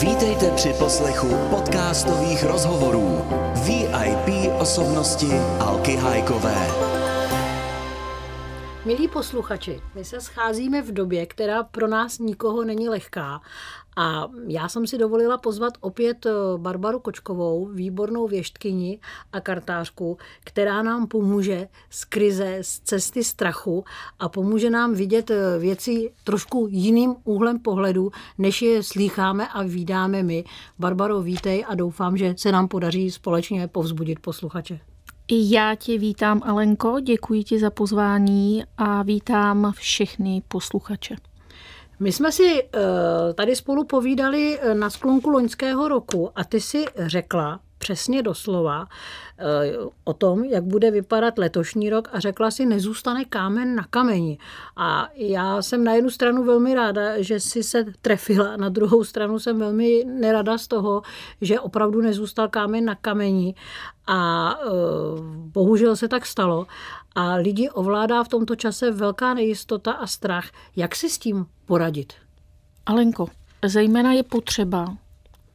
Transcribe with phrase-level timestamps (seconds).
[0.00, 5.28] Vítejte při poslechu podcastových rozhovorů VIP osobnosti
[5.60, 7.03] Alky Hajkové.
[8.86, 13.40] Milí posluchači, my se scházíme v době, která pro nás nikoho není lehká
[13.96, 19.00] a já jsem si dovolila pozvat opět eh, Barbaru Kočkovou, výbornou věštkyni
[19.32, 23.84] a kartářku, která nám pomůže z krize, z cesty strachu
[24.18, 30.22] a pomůže nám vidět eh, věci trošku jiným úhlem pohledu, než je slýcháme a vídáme
[30.22, 30.44] my.
[30.78, 34.93] Barbaro, vítej a doufám, že se nám podaří společně povzbudit posluchače.
[35.30, 41.16] Já tě vítám, Alenko, děkuji ti za pozvání a vítám všechny posluchače.
[42.00, 42.80] My jsme si uh,
[43.34, 49.90] tady spolu povídali eh, na sklonku loňského roku a ty si řekla přesně doslova uh,
[50.04, 54.38] o tom, jak bude vypadat letošní rok a řekla si, nezůstane kámen na kameni.
[54.76, 59.38] A já jsem na jednu stranu velmi ráda, že si se trefila, na druhou stranu
[59.38, 61.02] jsem velmi nerada z toho,
[61.40, 63.54] že opravdu nezůstal kámen na kameni
[64.06, 66.66] a uh, bohužel se tak stalo.
[67.14, 70.48] A lidi ovládá v tomto čase velká nejistota a strach.
[70.76, 72.12] Jak si s tím poradit?
[72.86, 73.26] Alenko,
[73.64, 74.96] zejména je potřeba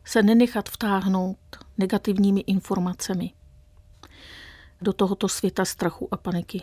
[0.05, 1.37] se nenechat vtáhnout
[1.79, 3.31] negativními informacemi
[4.81, 6.61] do tohoto světa strachu a paniky.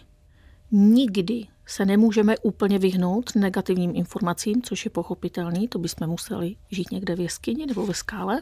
[0.70, 7.16] Nikdy se nemůžeme úplně vyhnout negativním informacím, což je pochopitelný, to bychom museli žít někde
[7.16, 8.40] v jeskyni nebo ve skále,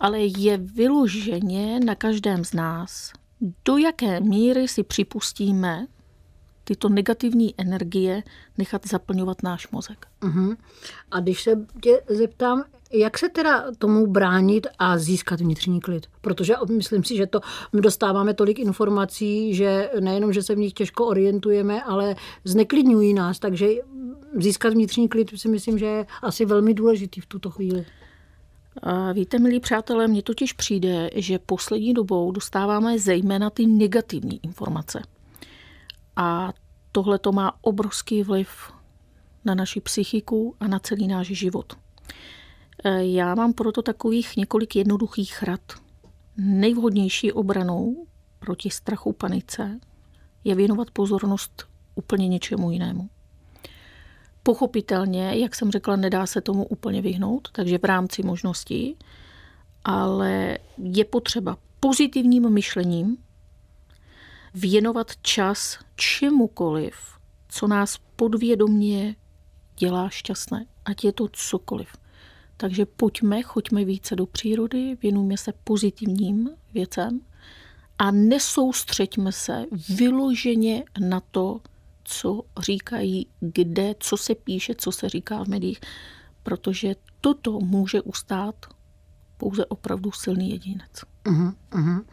[0.00, 3.12] ale je vyloženě na každém z nás,
[3.64, 5.86] do jaké míry si připustíme
[6.64, 8.22] tyto negativní energie
[8.58, 10.06] nechat zaplňovat náš mozek.
[10.20, 10.56] Uh-huh.
[11.10, 16.06] A když se tě zeptám, jak se teda tomu bránit a získat vnitřní klid?
[16.20, 17.40] Protože myslím si, že to
[17.72, 23.68] dostáváme tolik informací, že nejenom, že se v nich těžko orientujeme, ale zneklidňují nás, takže
[24.38, 27.86] získat vnitřní klid si myslím, že je asi velmi důležitý v tuto chvíli.
[29.12, 35.02] Víte, milí přátelé, mně totiž přijde, že poslední dobou dostáváme zejména ty negativní informace.
[36.16, 36.52] A
[36.92, 38.48] tohle to má obrovský vliv
[39.44, 41.72] na naši psychiku a na celý náš život.
[42.84, 45.60] E, já mám proto takových několik jednoduchých rad.
[46.36, 48.06] Nejvhodnější obranou
[48.38, 49.80] proti strachu, panice
[50.44, 53.08] je věnovat pozornost úplně něčemu jinému.
[54.42, 58.96] Pochopitelně, jak jsem řekla, nedá se tomu úplně vyhnout, takže v rámci možností,
[59.84, 63.16] ale je potřeba pozitivním myšlením
[64.54, 66.94] věnovat čas čemukoliv,
[67.48, 69.16] co nás podvědomně
[69.78, 71.88] dělá šťastné, ať je to cokoliv.
[72.56, 77.20] Takže pojďme, choďme více do přírody, věnujme se pozitivním věcem
[77.98, 81.60] a nesoustřeďme se vyloženě na to,
[82.04, 85.80] co říkají, kde, co se píše, co se říká v médiích,
[86.42, 88.54] protože toto může ustát
[89.36, 90.90] pouze opravdu silný jedinec.
[91.24, 92.04] Uh-huh, uh-huh.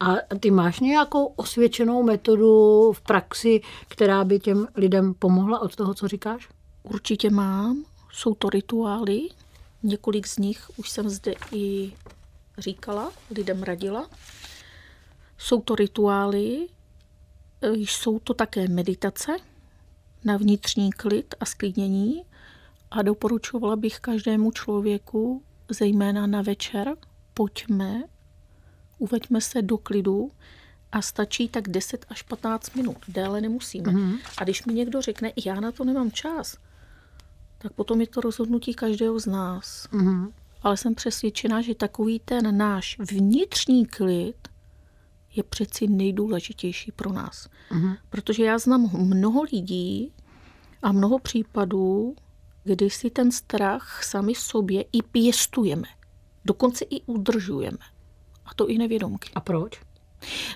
[0.00, 5.94] A ty máš nějakou osvědčenou metodu v praxi, která by těm lidem pomohla od toho,
[5.94, 6.48] co říkáš?
[6.82, 7.84] Určitě mám.
[8.12, 9.20] Jsou to rituály.
[9.86, 11.92] Několik z nich už jsem zde i
[12.58, 14.10] říkala, lidem radila.
[15.38, 16.68] Jsou to rituály,
[17.62, 19.36] E, jsou to také meditace
[20.24, 22.22] na vnitřní klid a sklidnění
[22.90, 26.96] a doporučovala bych každému člověku, zejména na večer,
[27.34, 28.02] pojďme,
[28.98, 30.30] uveďme se do klidu
[30.92, 32.96] a stačí tak 10 až 15 minut.
[33.08, 33.92] Déle nemusíme.
[33.92, 34.18] Mm-hmm.
[34.38, 36.56] A když mi někdo řekne, já na to nemám čas,
[37.66, 39.88] tak potom je to rozhodnutí každého z nás.
[39.92, 40.32] Mm-hmm.
[40.62, 44.48] Ale jsem přesvědčena, že takový ten náš vnitřní klid
[45.36, 47.48] je přeci nejdůležitější pro nás.
[47.70, 47.96] Uh-huh.
[48.10, 50.12] Protože já znám mnoho lidí
[50.82, 52.16] a mnoho případů,
[52.64, 55.88] kdy si ten strach sami sobě i pěstujeme.
[56.44, 57.78] Dokonce i udržujeme.
[58.44, 59.30] A to i nevědomky.
[59.34, 59.80] A proč?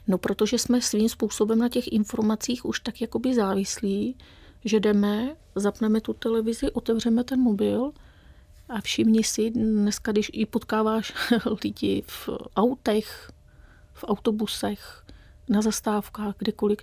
[0.07, 4.17] No, protože jsme svým způsobem na těch informacích už tak jakoby závislí,
[4.65, 7.93] že jdeme, zapneme tu televizi, otevřeme ten mobil
[8.69, 11.15] a všimni si, dneska, když i potkáváš
[11.65, 13.31] lidi v autech,
[13.93, 15.05] v autobusech,
[15.49, 16.79] na zastávkách, kdekoliv,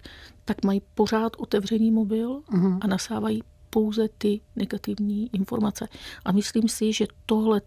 [0.46, 2.78] tak mají pořád otevřený mobil uh-huh.
[2.82, 5.88] a nasávají pouze ty negativní informace.
[6.26, 7.62] A myslím si, že tohle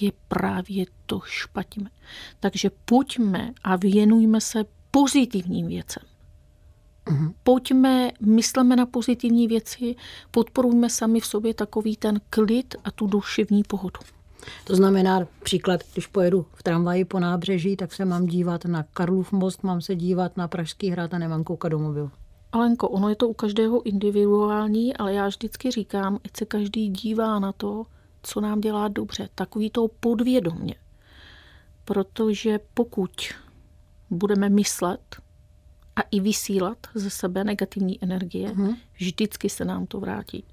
[0.00, 1.90] je právě to špatně.
[2.40, 6.11] Takže pojďme a věnujme se pozitivním věcem.
[7.06, 7.32] Uh-huh.
[7.42, 9.96] Pojďme, myslíme na pozitivní věci,
[10.30, 14.00] podporujme sami v sobě takový ten klid a tu duševní pohodu.
[14.64, 19.32] To znamená, příklad, když pojedu v tramvaji po nábřeží, tak se mám dívat na Karlův
[19.32, 22.10] most, mám se dívat na Pražský hrad a nemám koukat do mobilu.
[22.52, 27.38] Alenko, ono je to u každého individuální, ale já vždycky říkám, ať se každý dívá
[27.38, 27.86] na to,
[28.22, 30.74] co nám dělá dobře, takový to podvědomě.
[31.84, 33.12] Protože pokud
[34.10, 35.16] budeme myslet
[35.96, 38.76] a i vysílat ze sebe negativní energie, uh-huh.
[38.94, 40.44] vždycky se nám to vrátí.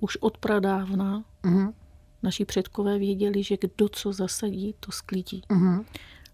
[0.00, 1.74] Už od pradávna uh-huh.
[2.22, 5.42] naši předkové věděli, že kdo co zasadí, to sklidí.
[5.48, 5.84] Uh-huh.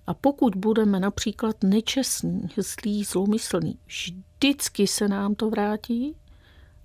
[0.07, 6.17] A pokud budeme například nečestní, zlí, zlomyslní, vždycky se nám to vrátí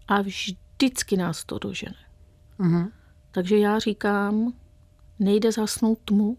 [0.08, 1.96] a vždycky nás to dožene.
[2.60, 2.92] Uh-huh.
[3.32, 4.54] Takže já říkám,
[5.20, 6.38] nejde zasnout tmu,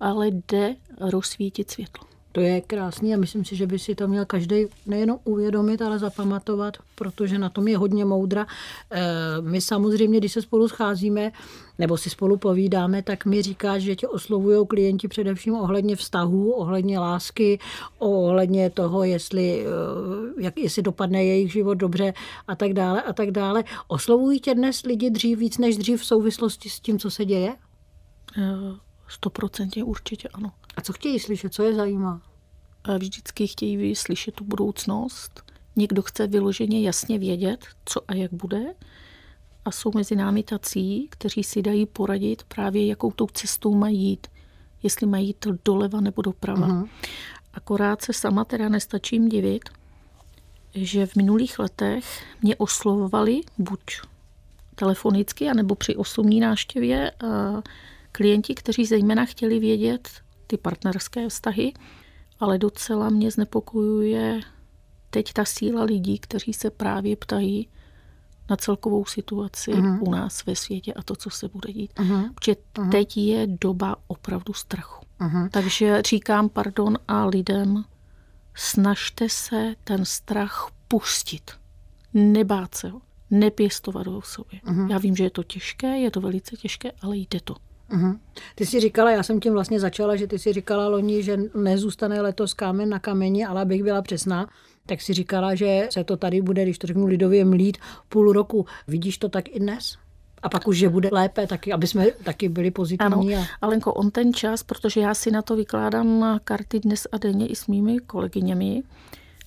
[0.00, 2.09] ale jde rozsvítit světlo.
[2.32, 5.98] To je krásný a myslím si, že by si to měl každý nejenom uvědomit, ale
[5.98, 8.46] zapamatovat, protože na tom je hodně moudra.
[8.90, 9.00] Eh,
[9.40, 11.32] my samozřejmě, když se spolu scházíme
[11.78, 16.98] nebo si spolu povídáme, tak mi říkáš, že tě oslovují klienti především ohledně vztahů, ohledně
[16.98, 17.58] lásky,
[17.98, 22.12] ohledně toho, jestli, eh, jak, jestli dopadne jejich život dobře
[22.48, 23.64] a tak dále a tak dále.
[23.88, 27.56] Oslovují tě dnes lidi dřív víc než dřív v souvislosti s tím, co se děje?
[29.10, 30.52] Stoprocentně určitě ano.
[30.76, 31.54] A co chtějí slyšet?
[31.54, 32.22] Co je zajímá?
[32.98, 35.52] Vždycky chtějí slyšet tu budoucnost.
[35.76, 38.74] Někdo chce vyloženě jasně vědět, co a jak bude.
[39.64, 44.26] A jsou mezi námi tací, kteří si dají poradit právě, jakou tou cestou mají jít.
[44.82, 46.68] Jestli mají jít doleva nebo doprava.
[46.68, 46.88] Uh-huh.
[47.54, 49.68] Akorát se sama teda nestačím divit,
[50.74, 53.80] že v minulých letech mě oslovovali buď
[54.74, 57.12] telefonicky, anebo při osobní náštěvě
[58.12, 60.08] klienti, kteří zejména chtěli vědět
[60.46, 61.72] ty partnerské vztahy,
[62.40, 64.40] ale docela mě znepokojuje
[65.10, 67.68] teď ta síla lidí, kteří se právě ptají
[68.50, 69.98] na celkovou situaci uh-huh.
[70.00, 71.92] u nás ve světě a to, co se bude dít.
[71.94, 72.34] Uh-huh.
[72.34, 72.90] Protože uh-huh.
[72.90, 75.06] teď je doba opravdu strachu.
[75.20, 75.48] Uh-huh.
[75.50, 77.84] Takže říkám pardon a lidem,
[78.54, 81.50] snažte se ten strach pustit.
[82.14, 83.00] Nebát se ho.
[83.30, 84.60] Nepěstovat ho v sobě.
[84.60, 84.90] Uh-huh.
[84.90, 87.54] Já vím, že je to těžké, je to velice těžké, ale jde to.
[87.90, 88.18] Uh-huh.
[88.54, 92.20] Ty jsi říkala, já jsem tím vlastně začala, že ty si říkala loni, že nezůstane
[92.20, 94.48] letos kámen na kameni, ale abych byla přesná,
[94.86, 97.78] tak si říkala, že se to tady bude, když to řeknu lidově, mlít
[98.08, 98.66] půl roku.
[98.88, 99.96] Vidíš to tak i dnes?
[100.42, 103.34] A pak už, že bude lépe, taky, aby jsme taky byli pozitivní.
[103.34, 103.46] Ano, a...
[103.60, 107.56] Alenko, on ten čas, protože já si na to vykládám karty dnes a denně i
[107.56, 108.82] s mými kolegyněmi,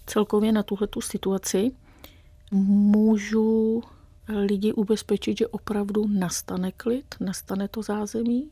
[0.05, 1.71] celkově na tuhle situaci,
[2.51, 3.81] můžu
[4.27, 8.49] lidi ubezpečit, že opravdu nastane klid, nastane to zázemí.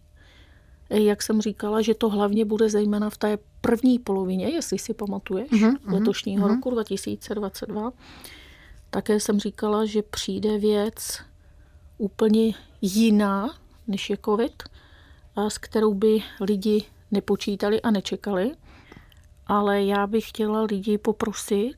[0.90, 5.52] Jak jsem říkala, že to hlavně bude zejména v té první polovině, jestli si pamatuješ,
[5.52, 6.56] uh-huh, letošního uh-huh.
[6.56, 7.92] roku 2022.
[8.90, 11.20] Také jsem říkala, že přijde věc
[11.98, 13.56] úplně jiná,
[13.88, 14.64] než je COVID,
[15.36, 18.52] a s kterou by lidi nepočítali a nečekali.
[19.48, 21.76] Ale já bych chtěla lidi poprosit,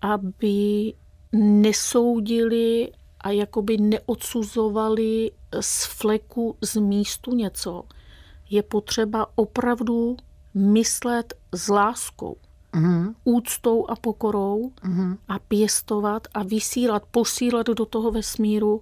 [0.00, 0.94] aby
[1.32, 5.30] nesoudili a jakoby neodsuzovali
[5.60, 7.84] z fleku z místu něco,
[8.50, 10.16] je potřeba opravdu
[10.54, 12.36] myslet s láskou,
[12.72, 13.14] mm-hmm.
[13.24, 15.16] úctou a pokorou mm-hmm.
[15.28, 18.80] a pěstovat a vysílat, posílat do toho vesmíru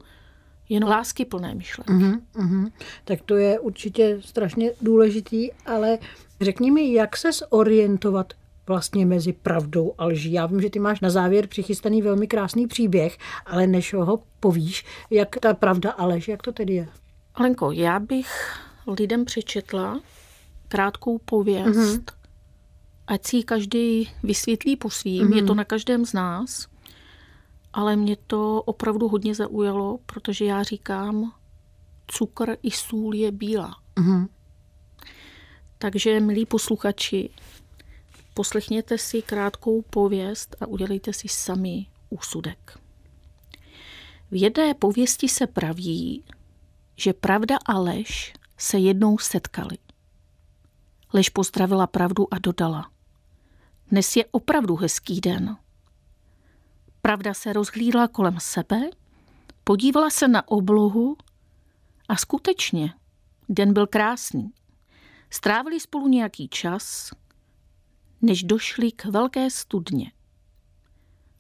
[0.69, 1.93] jen lásky plné myšlenky.
[1.93, 2.73] Mm-hmm.
[3.05, 5.99] Tak to je určitě strašně důležitý, ale
[6.41, 8.33] řekni mi, jak se zorientovat
[8.67, 10.33] vlastně mezi pravdou a lží.
[10.33, 14.85] Já vím, že ty máš na závěr přichystaný velmi krásný příběh, ale než ho povíš,
[15.11, 16.89] jak ta pravda a lež, jak to tedy je?
[17.35, 18.59] Alenko, já bych
[18.99, 20.01] lidem přečetla
[20.69, 22.03] krátkou pověst, mm-hmm.
[23.07, 25.37] ať si ji každý vysvětlí po svým, mm-hmm.
[25.37, 26.67] je to na každém z nás,
[27.73, 31.33] ale mě to opravdu hodně zaujalo, protože já říkám,
[32.07, 33.77] cukr i sůl je bílá.
[33.97, 34.29] Mm-hmm.
[35.79, 37.31] Takže, milí posluchači,
[38.37, 42.79] Poslechněte si krátkou pověst a udělejte si sami úsudek.
[44.31, 46.25] V jedné pověsti se praví,
[46.97, 49.79] že pravda a lež se jednou setkali.
[51.13, 52.91] Lež pozdravila pravdu a dodala.
[53.91, 55.57] Dnes je opravdu hezký den.
[57.03, 58.91] Pravda se rozhlídla kolem sebe,
[59.65, 61.17] podívala se na oblohu
[62.09, 62.95] a skutečně
[63.49, 64.53] den byl krásný.
[65.31, 67.11] Strávili spolu nějaký čas,
[68.27, 70.13] než došli k velké studně.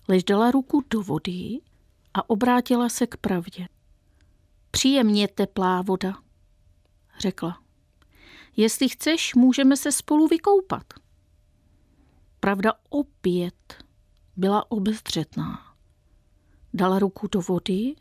[0.09, 1.61] Lež dala ruku do vody
[2.14, 3.69] a obrátila se k pravdě.
[4.71, 6.23] Příjemně teplá voda,
[7.19, 7.62] řekla.
[8.57, 10.85] Jestli chceš, můžeme se spolu vykoupat.
[12.40, 13.85] Pravda opět
[14.37, 15.76] byla obezřetná.
[16.75, 17.97] Dala ruku do vody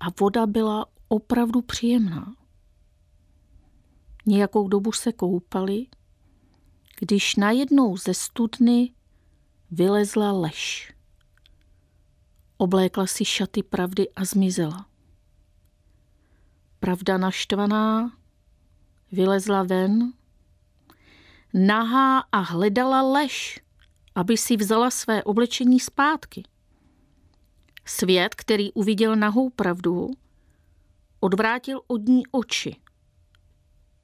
[0.00, 2.36] a voda byla opravdu příjemná.
[4.26, 5.86] Nějakou dobu se koupali
[7.00, 8.92] když najednou ze studny
[9.70, 10.92] vylezla lež.
[12.56, 14.86] Oblékla si šaty pravdy a zmizela.
[16.80, 18.12] Pravda naštvaná
[19.12, 20.12] vylezla ven,
[21.54, 23.60] nahá a hledala lež,
[24.14, 26.42] aby si vzala své oblečení zpátky.
[27.84, 30.10] Svět, který uviděl nahou pravdu,
[31.20, 32.76] odvrátil od ní oči,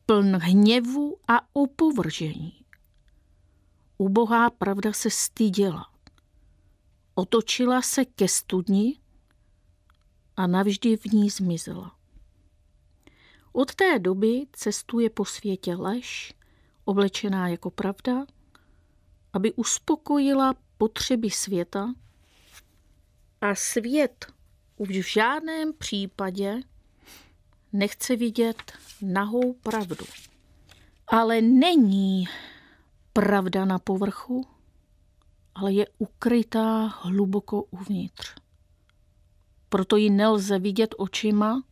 [0.06, 2.63] pln hněvu a opovržení.
[4.04, 5.90] Ubohá pravda se styděla.
[7.14, 8.98] Otočila se ke studni
[10.36, 11.96] a navždy v ní zmizela.
[13.52, 16.34] Od té doby cestuje po světě lež,
[16.84, 18.26] oblečená jako pravda,
[19.32, 21.94] aby uspokojila potřeby světa
[23.40, 24.26] a svět
[24.76, 26.60] už v žádném případě
[27.72, 30.06] nechce vidět nahou pravdu.
[31.06, 32.28] Ale není
[33.14, 34.46] pravda na povrchu,
[35.54, 38.34] ale je ukrytá hluboko uvnitř.
[39.68, 41.62] Proto ji nelze vidět očima,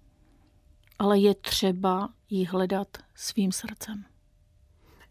[0.98, 4.04] ale je třeba ji hledat svým srdcem.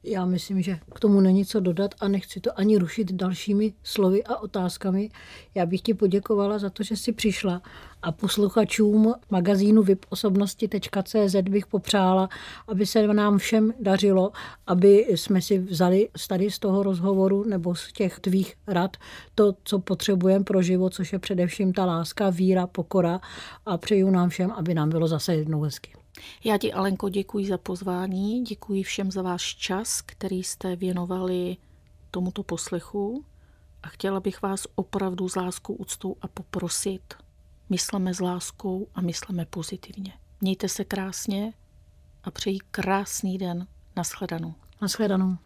[0.03, 4.24] Já myslím, že k tomu není co dodat a nechci to ani rušit dalšími slovy
[4.24, 5.10] a otázkami.
[5.55, 7.62] Já bych ti poděkovala za to, že jsi přišla
[8.01, 12.29] a posluchačům magazínu viposobnosti.cz bych popřála,
[12.67, 14.31] aby se nám všem dařilo,
[14.67, 18.98] aby jsme si vzali tady z toho rozhovoru nebo z těch tvých rad
[19.36, 23.20] to, co potřebujeme pro život, což je především ta láska, víra, pokora
[23.65, 26.00] a přeju nám všem, aby nám bylo zase jednou hezky.
[26.44, 31.58] Já ti, Alenko, děkuji za pozvání, děkuji všem za váš čas, který jste věnovali
[32.12, 33.25] tomuto poslechu
[33.84, 37.13] a chtěla bych vás opravdu s láskou, úctou a poprosit,
[37.70, 40.13] mysleme s láskou a mysleme pozitivně.
[40.41, 41.53] Mějte se krásně
[42.24, 43.68] a přeji krásný den.
[43.96, 44.53] Naschledanou.
[44.82, 45.38] Naschledanou.